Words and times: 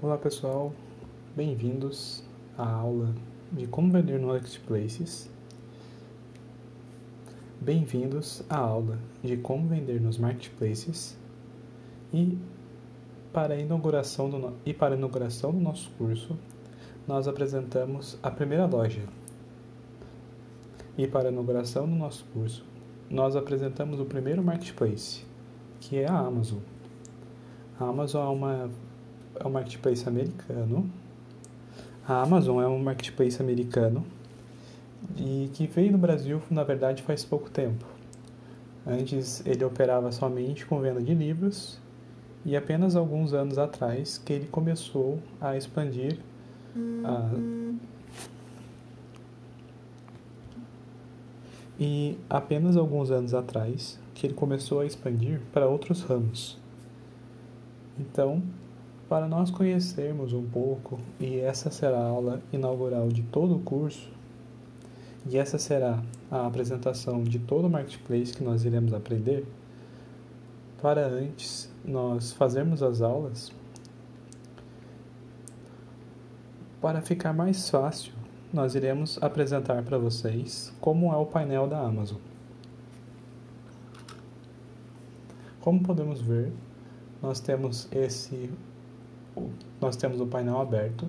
Olá 0.00 0.16
pessoal, 0.16 0.72
bem-vindos 1.34 2.22
à 2.56 2.70
aula 2.70 3.12
de 3.50 3.66
como 3.66 3.90
vender 3.90 4.20
no 4.20 4.28
Marketplaces. 4.28 5.28
Bem-vindos 7.60 8.44
à 8.48 8.58
aula 8.58 8.96
de 9.24 9.36
como 9.38 9.66
vender 9.66 10.00
nos 10.00 10.16
marketplaces 10.16 11.18
e 12.14 12.38
para 13.32 13.54
a 13.54 13.58
inauguração 13.58 14.30
do, 14.30 14.52
e 14.64 14.72
para 14.72 14.94
inauguração 14.94 15.50
do 15.50 15.58
nosso 15.58 15.90
curso, 15.98 16.38
nós 17.04 17.26
apresentamos 17.26 18.16
a 18.22 18.30
primeira 18.30 18.66
loja. 18.66 19.02
E 20.96 21.08
para 21.08 21.28
a 21.28 21.32
inauguração 21.32 21.88
do 21.88 21.96
nosso 21.96 22.24
curso, 22.26 22.64
nós 23.10 23.34
apresentamos 23.34 23.98
o 23.98 24.04
primeiro 24.04 24.44
marketplace, 24.44 25.24
que 25.80 25.96
é 25.96 26.08
a 26.08 26.16
Amazon. 26.16 26.60
A 27.80 27.84
Amazon 27.84 28.24
é 28.24 28.28
uma 28.28 28.70
é 29.40 29.46
um 29.46 29.50
marketplace 29.50 30.08
americano. 30.08 30.90
A 32.06 32.22
Amazon 32.22 32.62
é 32.62 32.66
um 32.66 32.78
marketplace 32.78 33.40
americano 33.40 34.04
e 35.16 35.50
que 35.52 35.66
veio 35.66 35.92
no 35.92 35.98
Brasil, 35.98 36.40
na 36.50 36.64
verdade, 36.64 37.02
faz 37.02 37.24
pouco 37.24 37.50
tempo. 37.50 37.84
Antes 38.86 39.44
ele 39.46 39.64
operava 39.64 40.10
somente 40.10 40.64
com 40.64 40.80
venda 40.80 41.02
de 41.02 41.14
livros 41.14 41.78
e 42.44 42.56
apenas 42.56 42.96
alguns 42.96 43.34
anos 43.34 43.58
atrás 43.58 44.16
que 44.16 44.32
ele 44.32 44.46
começou 44.46 45.18
a 45.40 45.56
expandir 45.56 46.18
a... 47.04 47.30
e 51.78 52.16
apenas 52.28 52.76
alguns 52.76 53.10
anos 53.10 53.34
atrás 53.34 53.98
que 54.14 54.26
ele 54.26 54.34
começou 54.34 54.80
a 54.80 54.86
expandir 54.86 55.40
para 55.52 55.66
outros 55.66 56.02
ramos. 56.02 56.58
Então, 57.98 58.42
para 59.08 59.26
nós 59.26 59.50
conhecermos 59.50 60.32
um 60.32 60.44
pouco, 60.44 60.98
e 61.18 61.40
essa 61.40 61.70
será 61.70 61.98
a 61.98 62.08
aula 62.08 62.42
inaugural 62.52 63.08
de 63.08 63.22
todo 63.22 63.56
o 63.56 63.60
curso, 63.60 64.10
e 65.26 65.38
essa 65.38 65.58
será 65.58 66.02
a 66.30 66.46
apresentação 66.46 67.22
de 67.24 67.38
todo 67.38 67.66
o 67.66 67.70
marketplace 67.70 68.34
que 68.34 68.44
nós 68.44 68.64
iremos 68.64 68.92
aprender, 68.92 69.46
para 70.80 71.06
antes 71.06 71.72
nós 71.84 72.32
fazermos 72.32 72.82
as 72.82 73.00
aulas, 73.00 73.50
para 76.80 77.00
ficar 77.00 77.32
mais 77.32 77.68
fácil, 77.68 78.12
nós 78.52 78.74
iremos 78.74 79.18
apresentar 79.22 79.82
para 79.82 79.98
vocês 79.98 80.72
como 80.80 81.12
é 81.12 81.16
o 81.16 81.26
painel 81.26 81.66
da 81.66 81.80
Amazon. 81.80 82.18
Como 85.60 85.82
podemos 85.82 86.20
ver, 86.20 86.52
nós 87.20 87.40
temos 87.40 87.88
esse 87.90 88.50
nós 89.80 89.96
temos 89.96 90.20
o 90.20 90.26
painel 90.26 90.60
aberto 90.60 91.08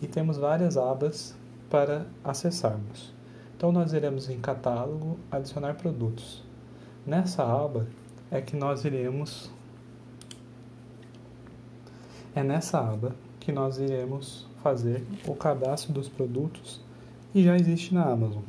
e 0.00 0.06
temos 0.06 0.36
várias 0.36 0.76
abas 0.76 1.34
para 1.70 2.06
acessarmos. 2.24 3.12
Então 3.56 3.70
nós 3.70 3.92
iremos 3.92 4.28
em 4.28 4.40
catálogo 4.40 5.18
adicionar 5.30 5.74
produtos. 5.74 6.42
Nessa 7.06 7.42
aba 7.44 7.86
é 8.30 8.40
que 8.40 8.56
nós 8.56 8.84
iremos 8.84 9.50
é 12.34 12.42
nessa 12.42 12.78
aba 12.78 13.14
que 13.38 13.52
nós 13.52 13.78
iremos 13.78 14.46
fazer 14.62 15.04
o 15.26 15.34
cadastro 15.34 15.92
dos 15.92 16.08
produtos 16.08 16.80
e 17.34 17.44
já 17.44 17.56
existe 17.56 17.92
na 17.92 18.04
Amazon. 18.04 18.42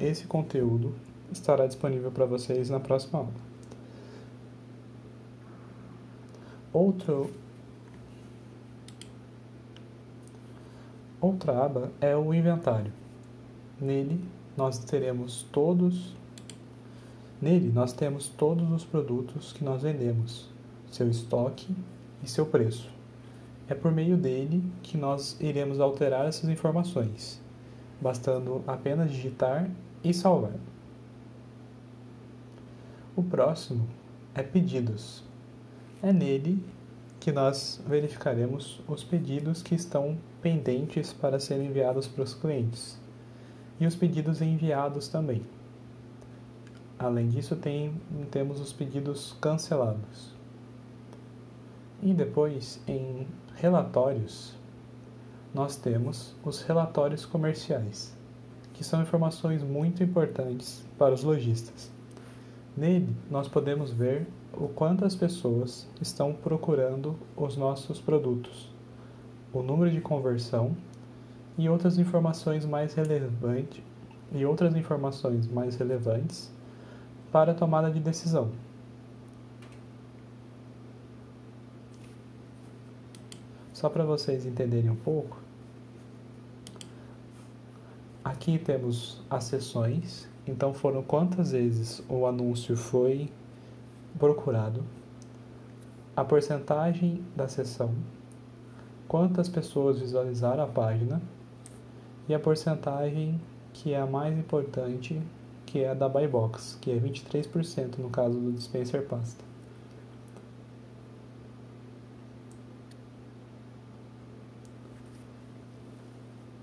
Esse 0.00 0.26
conteúdo 0.26 0.94
estará 1.30 1.66
disponível 1.66 2.10
para 2.10 2.24
vocês 2.24 2.70
na 2.70 2.80
próxima 2.80 3.20
aula. 3.20 3.32
Outro 6.72 7.30
Outra 11.26 11.64
aba 11.64 11.90
é 12.00 12.16
o 12.16 12.32
inventário. 12.32 12.92
Nele 13.80 14.20
nós 14.56 14.78
teremos 14.78 15.42
todos 15.50 16.14
Nele 17.42 17.72
nós 17.72 17.92
temos 17.92 18.28
todos 18.28 18.70
os 18.70 18.84
produtos 18.84 19.52
que 19.52 19.64
nós 19.64 19.82
vendemos, 19.82 20.48
seu 20.88 21.10
estoque 21.10 21.74
e 22.22 22.28
seu 22.28 22.46
preço. 22.46 22.88
É 23.68 23.74
por 23.74 23.90
meio 23.90 24.16
dele 24.16 24.62
que 24.84 24.96
nós 24.96 25.36
iremos 25.40 25.80
alterar 25.80 26.28
essas 26.28 26.48
informações, 26.48 27.40
bastando 28.00 28.62
apenas 28.64 29.10
digitar 29.10 29.68
e 30.04 30.14
salvar. 30.14 30.54
O 33.16 33.22
próximo 33.24 33.84
é 34.32 34.44
pedidos. 34.44 35.24
É 36.00 36.12
nele 36.12 36.64
que 37.18 37.32
nós 37.32 37.82
verificaremos 37.84 38.80
os 38.86 39.02
pedidos 39.02 39.60
que 39.60 39.74
estão 39.74 40.16
pendentes 40.46 41.12
para 41.12 41.40
serem 41.40 41.66
enviados 41.66 42.06
para 42.06 42.22
os 42.22 42.32
clientes 42.32 42.96
e 43.80 43.84
os 43.84 43.96
pedidos 43.96 44.40
enviados 44.40 45.08
também. 45.08 45.42
Além 46.96 47.28
disso, 47.28 47.56
tem, 47.56 47.92
temos 48.30 48.60
os 48.60 48.72
pedidos 48.72 49.36
cancelados. 49.40 50.30
E 52.00 52.14
depois, 52.14 52.80
em 52.86 53.26
relatórios, 53.56 54.54
nós 55.52 55.74
temos 55.74 56.36
os 56.44 56.62
relatórios 56.62 57.26
comerciais, 57.26 58.16
que 58.72 58.84
são 58.84 59.02
informações 59.02 59.64
muito 59.64 60.04
importantes 60.04 60.84
para 60.96 61.12
os 61.12 61.24
lojistas. 61.24 61.90
Nele, 62.76 63.16
nós 63.28 63.48
podemos 63.48 63.90
ver 63.90 64.28
o 64.52 64.68
quanto 64.68 65.04
as 65.04 65.16
pessoas 65.16 65.88
estão 66.00 66.32
procurando 66.32 67.16
os 67.36 67.56
nossos 67.56 68.00
produtos, 68.00 68.75
o 69.58 69.62
número 69.62 69.90
de 69.90 70.00
conversão 70.00 70.76
e 71.56 71.68
outras 71.68 71.98
informações 71.98 72.64
mais 72.64 72.94
relevantes 72.94 73.82
e 74.32 74.44
outras 74.44 74.74
informações 74.74 75.46
mais 75.46 75.76
relevantes 75.76 76.50
para 77.30 77.52
a 77.52 77.54
tomada 77.54 77.90
de 77.90 78.00
decisão. 78.00 78.50
Só 83.72 83.88
para 83.88 84.04
vocês 84.04 84.46
entenderem 84.46 84.90
um 84.90 84.96
pouco, 84.96 85.38
aqui 88.24 88.58
temos 88.58 89.22
as 89.30 89.44
sessões 89.44 90.28
então 90.46 90.72
foram 90.72 91.02
quantas 91.02 91.50
vezes 91.50 92.00
o 92.08 92.24
anúncio 92.24 92.76
foi 92.76 93.28
procurado, 94.16 94.84
a 96.14 96.24
porcentagem 96.24 97.22
da 97.34 97.48
sessão, 97.48 97.92
quantas 99.08 99.48
pessoas 99.48 99.98
visualizaram 99.98 100.64
a 100.64 100.66
página 100.66 101.20
e 102.28 102.34
a 102.34 102.38
porcentagem 102.38 103.40
que 103.72 103.92
é 103.92 104.00
a 104.00 104.06
mais 104.06 104.36
importante, 104.36 105.20
que 105.66 105.80
é 105.80 105.90
a 105.90 105.94
da 105.94 106.08
buy 106.08 106.26
box, 106.26 106.78
que 106.80 106.90
é 106.90 106.96
23% 106.96 107.98
no 107.98 108.08
caso 108.08 108.38
do 108.38 108.52
dispenser 108.52 109.02
pasta. 109.06 109.44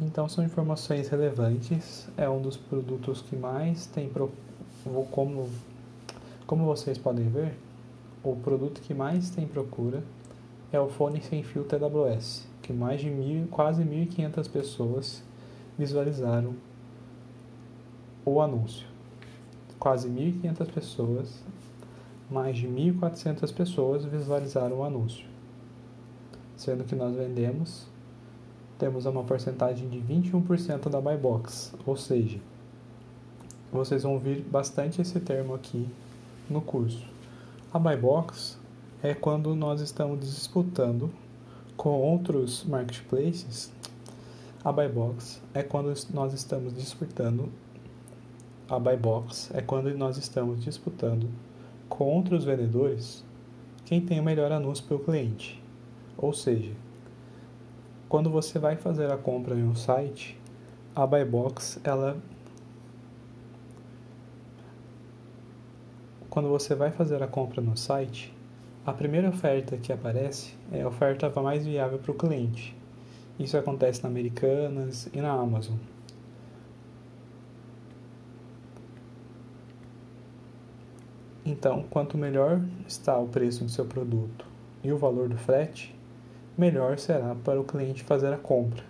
Então 0.00 0.28
são 0.28 0.42
informações 0.44 1.08
relevantes, 1.08 2.08
é 2.16 2.28
um 2.28 2.40
dos 2.40 2.56
produtos 2.56 3.20
que 3.20 3.36
mais 3.36 3.86
tem 3.86 4.08
pro... 4.08 4.30
como 5.10 5.48
como 6.46 6.64
vocês 6.64 6.98
podem 6.98 7.28
ver, 7.28 7.56
o 8.24 8.34
produto 8.34 8.80
que 8.80 8.92
mais 8.92 9.30
tem 9.30 9.46
procura 9.46 10.02
é 10.72 10.80
o 10.80 10.88
fone 10.88 11.20
sem 11.22 11.42
fio 11.42 11.64
TWS, 11.64 12.46
que 12.62 12.72
mais 12.72 13.00
de 13.00 13.10
mil, 13.10 13.48
quase 13.48 13.82
1.500 13.82 14.50
pessoas 14.50 15.22
visualizaram 15.78 16.54
o 18.24 18.40
anúncio. 18.40 18.86
Quase 19.78 20.08
1.500 20.08 20.72
pessoas, 20.72 21.44
mais 22.30 22.56
de 22.56 22.68
1.400 22.68 23.52
pessoas 23.54 24.04
visualizaram 24.04 24.78
o 24.78 24.84
anúncio, 24.84 25.26
sendo 26.56 26.84
que 26.84 26.94
nós 26.94 27.14
vendemos 27.16 27.90
temos 28.80 29.04
uma 29.04 29.22
porcentagem 29.22 29.90
de 29.90 30.00
21% 30.00 30.88
da 30.88 31.02
buy 31.02 31.14
box, 31.14 31.74
ou 31.84 31.98
seja, 31.98 32.40
vocês 33.70 34.04
vão 34.04 34.14
ouvir 34.14 34.40
bastante 34.40 35.02
esse 35.02 35.20
termo 35.20 35.54
aqui 35.54 35.86
no 36.48 36.62
curso. 36.62 37.06
A 37.74 37.78
buy 37.78 37.94
box 37.94 38.58
é 39.02 39.14
quando 39.14 39.54
nós 39.54 39.80
estamos 39.80 40.20
disputando 40.20 41.10
com 41.76 41.90
outros 41.90 42.64
marketplaces. 42.64 43.72
A 44.62 44.70
buy 44.70 44.88
box 44.88 45.40
é 45.54 45.62
quando 45.62 45.94
nós 46.12 46.34
estamos 46.34 46.74
disputando 46.74 47.50
a 48.70 48.78
buy 48.78 48.96
box 48.96 49.50
é 49.52 49.60
quando 49.60 49.92
nós 49.96 50.16
estamos 50.16 50.62
disputando 50.62 51.28
com 51.88 52.04
outros 52.04 52.44
vendedores 52.44 53.24
quem 53.84 54.00
tem 54.00 54.20
o 54.20 54.22
melhor 54.22 54.52
anúncio 54.52 54.84
para 54.84 54.96
o 54.96 55.00
cliente. 55.00 55.60
Ou 56.16 56.32
seja, 56.32 56.72
quando 58.08 58.30
você 58.30 58.60
vai 58.60 58.76
fazer 58.76 59.10
a 59.10 59.16
compra 59.16 59.56
em 59.56 59.64
um 59.64 59.74
site, 59.74 60.38
a 60.94 61.04
buy 61.04 61.24
box 61.24 61.80
ela 61.82 62.16
quando 66.28 66.48
você 66.48 66.76
vai 66.76 66.92
fazer 66.92 67.20
a 67.24 67.26
compra 67.26 67.60
no 67.60 67.76
site, 67.76 68.32
A 68.84 68.94
primeira 68.94 69.28
oferta 69.28 69.76
que 69.76 69.92
aparece 69.92 70.54
é 70.72 70.80
a 70.80 70.88
oferta 70.88 71.28
mais 71.42 71.66
viável 71.66 71.98
para 71.98 72.12
o 72.12 72.14
cliente. 72.14 72.74
Isso 73.38 73.56
acontece 73.56 74.02
na 74.02 74.08
Americanas 74.08 75.06
e 75.12 75.20
na 75.20 75.30
Amazon. 75.30 75.76
Então, 81.44 81.84
quanto 81.90 82.16
melhor 82.16 82.60
está 82.88 83.18
o 83.18 83.28
preço 83.28 83.64
do 83.64 83.70
seu 83.70 83.84
produto 83.84 84.46
e 84.82 84.90
o 84.90 84.96
valor 84.96 85.28
do 85.28 85.36
frete, 85.36 85.94
melhor 86.56 86.98
será 86.98 87.34
para 87.34 87.60
o 87.60 87.64
cliente 87.64 88.02
fazer 88.02 88.32
a 88.32 88.38
compra. 88.38 88.82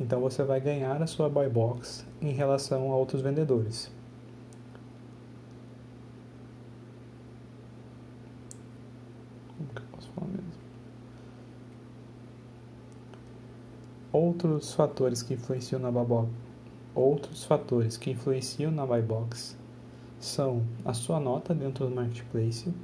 Então 0.00 0.20
você 0.20 0.42
vai 0.42 0.58
ganhar 0.58 1.02
a 1.02 1.06
sua 1.06 1.28
buy 1.28 1.48
box 1.50 2.06
em 2.20 2.32
relação 2.32 2.90
a 2.90 2.96
outros 2.96 3.20
vendedores. 3.20 3.90
Outros 14.42 14.74
fatores 14.74 15.22
que 15.22 15.34
influenciam 15.34 15.80
na 15.80 15.88
buy 15.88 16.04
box, 16.04 16.28
outros 16.96 17.44
fatores 17.44 17.96
que 17.96 18.10
influenciam 18.10 18.72
na 18.72 18.84
buy 18.84 19.00
box 19.00 19.56
são 20.18 20.64
a 20.84 20.92
sua 20.92 21.20
nota 21.20 21.54
dentro 21.54 21.86
do 21.86 21.94
marketplace, 21.94 22.74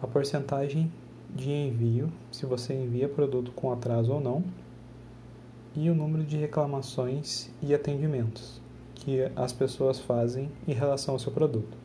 a 0.00 0.06
porcentagem 0.06 0.90
de 1.28 1.50
envio, 1.50 2.10
se 2.32 2.46
você 2.46 2.72
envia 2.72 3.10
produto 3.10 3.52
com 3.52 3.70
atraso 3.70 4.10
ou 4.10 4.20
não, 4.20 4.42
e 5.76 5.90
o 5.90 5.94
número 5.94 6.24
de 6.24 6.38
reclamações 6.38 7.50
e 7.60 7.74
atendimentos 7.74 8.58
que 8.94 9.20
as 9.36 9.52
pessoas 9.52 9.98
fazem 9.98 10.50
em 10.66 10.72
relação 10.72 11.14
ao 11.14 11.18
seu 11.18 11.30
produto. 11.30 11.76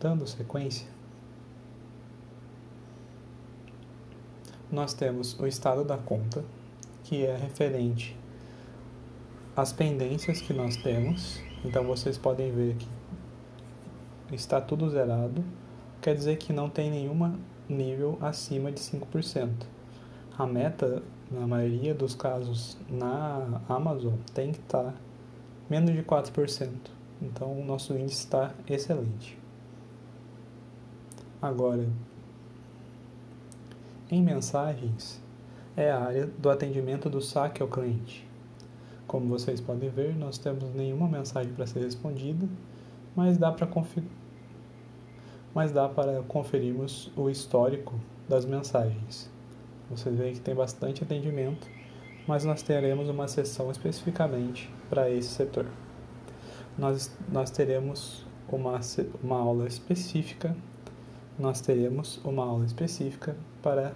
Dando 0.00 0.26
sequência, 0.26 0.88
nós 4.72 4.94
temos 4.94 5.38
o 5.38 5.46
estado 5.46 5.84
da 5.84 5.98
conta, 5.98 6.42
que 7.04 7.26
é 7.26 7.36
referente 7.36 8.16
às 9.54 9.70
pendências 9.70 10.40
que 10.40 10.54
nós 10.54 10.76
temos. 10.76 11.40
Então 11.62 11.84
vocês 11.84 12.16
podem 12.16 12.50
ver 12.50 12.76
que 12.76 12.88
está 14.34 14.62
tudo 14.62 14.88
zerado, 14.88 15.44
quer 16.00 16.14
dizer 16.14 16.38
que 16.38 16.54
não 16.54 16.70
tem 16.70 16.90
nenhuma 16.90 17.38
nível 17.68 18.16
acima 18.22 18.72
de 18.72 18.80
5%. 18.80 19.50
A 20.38 20.46
meta, 20.46 21.02
na 21.30 21.46
maioria 21.46 21.94
dos 21.94 22.14
casos 22.14 22.78
na 22.88 23.60
Amazon, 23.68 24.14
tem 24.32 24.52
que 24.52 24.58
estar 24.60 24.94
menos 25.68 25.94
de 25.94 26.02
4%. 26.02 26.70
Então 27.20 27.52
o 27.52 27.62
nosso 27.62 27.92
índice 27.92 28.20
está 28.20 28.54
excelente. 28.66 29.38
Agora, 31.40 31.86
em 34.12 34.20
mensagens, 34.20 35.22
é 35.74 35.90
a 35.90 35.98
área 35.98 36.26
do 36.26 36.50
atendimento 36.50 37.08
do 37.08 37.22
saque 37.22 37.62
ao 37.62 37.68
cliente. 37.68 38.28
Como 39.06 39.26
vocês 39.26 39.58
podem 39.58 39.88
ver, 39.88 40.14
nós 40.14 40.36
temos 40.36 40.74
nenhuma 40.74 41.08
mensagem 41.08 41.50
para 41.54 41.66
ser 41.66 41.80
respondida, 41.80 42.46
mas 43.16 43.38
dá 43.38 43.50
para 43.50 43.66
mas 45.54 45.72
dá 45.72 45.88
para 45.88 46.22
conferirmos 46.24 47.10
o 47.16 47.30
histórico 47.30 47.98
das 48.28 48.44
mensagens. 48.44 49.30
Vocês 49.90 50.14
veem 50.14 50.34
que 50.34 50.40
tem 50.40 50.54
bastante 50.54 51.02
atendimento, 51.02 51.66
mas 52.28 52.44
nós 52.44 52.62
teremos 52.62 53.08
uma 53.08 53.26
sessão 53.28 53.70
especificamente 53.70 54.70
para 54.90 55.10
esse 55.10 55.28
setor. 55.28 55.66
Nós, 56.76 57.10
nós 57.30 57.50
teremos 57.50 58.26
uma, 58.46 58.78
uma 59.22 59.38
aula 59.38 59.66
específica, 59.66 60.54
nós 61.38 61.62
teremos 61.62 62.20
uma 62.24 62.44
aula 62.44 62.66
específica 62.66 63.34
para 63.62 63.94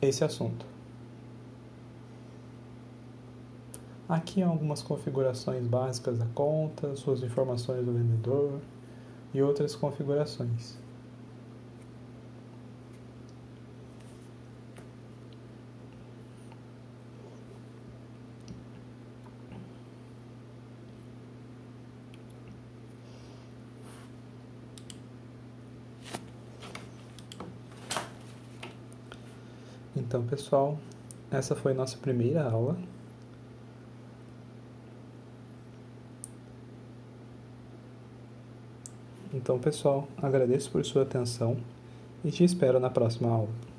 esse 0.00 0.24
assunto. 0.24 0.64
Aqui 4.08 4.42
algumas 4.42 4.82
configurações 4.82 5.66
básicas 5.66 6.18
da 6.18 6.26
conta, 6.34 6.96
suas 6.96 7.22
informações 7.22 7.84
do 7.84 7.92
vendedor 7.92 8.60
e 9.32 9.40
outras 9.40 9.76
configurações. 9.76 10.79
Então, 30.10 30.24
pessoal, 30.24 30.76
essa 31.30 31.54
foi 31.54 31.72
nossa 31.72 31.96
primeira 31.96 32.42
aula. 32.42 32.76
Então, 39.32 39.56
pessoal, 39.60 40.08
agradeço 40.20 40.68
por 40.72 40.84
sua 40.84 41.02
atenção 41.02 41.58
e 42.24 42.32
te 42.32 42.42
espero 42.42 42.80
na 42.80 42.90
próxima 42.90 43.30
aula. 43.30 43.69